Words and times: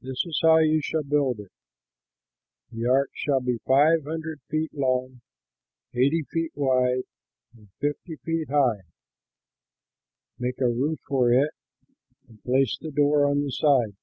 This 0.00 0.24
is 0.26 0.38
how 0.44 0.58
you 0.58 0.80
shall 0.80 1.02
build 1.02 1.40
it: 1.40 1.50
the 2.70 2.86
ark 2.86 3.10
shall 3.14 3.40
be 3.40 3.58
five 3.66 4.04
hundred 4.04 4.40
feet 4.48 4.72
long, 4.72 5.22
eighty 5.92 6.22
feet 6.30 6.52
wide, 6.54 7.02
and 7.52 7.68
fifty 7.80 8.14
feet 8.14 8.48
high. 8.48 8.82
Make 10.38 10.60
a 10.60 10.68
roof 10.68 11.00
for 11.08 11.32
it 11.32 11.50
and 12.28 12.44
place 12.44 12.78
the 12.80 12.92
door 12.92 13.26
on 13.26 13.42
the 13.42 13.50
side. 13.50 13.96